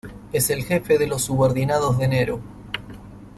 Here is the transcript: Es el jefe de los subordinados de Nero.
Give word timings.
Es 0.33 0.49
el 0.49 0.63
jefe 0.63 0.97
de 0.97 1.05
los 1.05 1.25
subordinados 1.25 1.99
de 1.99 2.07
Nero. 2.07 2.39